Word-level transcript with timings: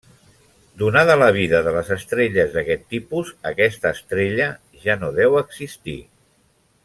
Donada 0.81 1.17
la 1.23 1.27
vida 1.35 1.59
de 1.67 1.73
les 1.75 1.91
estrelles 1.95 2.55
d'aquest 2.55 2.87
tipus, 2.95 3.29
aquesta 3.51 3.93
estrella 3.99 4.49
ja 4.87 4.97
no 5.03 5.11
deu 5.19 5.39
existir. 5.45 5.99